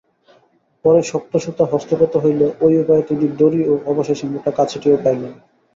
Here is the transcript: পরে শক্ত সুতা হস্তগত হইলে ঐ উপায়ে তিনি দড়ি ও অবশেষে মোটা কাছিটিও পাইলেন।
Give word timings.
পরে 0.85 1.01
শক্ত 1.03 1.33
সুতা 1.37 1.65
হস্তগত 1.71 2.13
হইলে 2.23 2.45
ঐ 2.61 2.67
উপায়ে 2.81 3.03
তিনি 3.09 3.25
দড়ি 3.39 3.61
ও 3.67 3.73
অবশেষে 3.91 4.25
মোটা 4.27 4.51
কাছিটিও 4.57 4.97
পাইলেন। 5.03 5.33